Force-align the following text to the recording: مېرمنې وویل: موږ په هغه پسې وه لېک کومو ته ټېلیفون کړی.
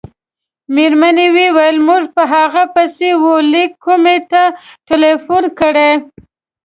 مېرمنې 0.75 1.27
وویل: 1.37 1.77
موږ 1.87 2.03
په 2.15 2.23
هغه 2.33 2.63
پسې 2.73 3.09
وه 3.21 3.35
لېک 3.51 3.71
کومو 3.85 4.15
ته 4.31 4.41
ټېلیفون 4.87 5.43
کړی. 5.59 5.91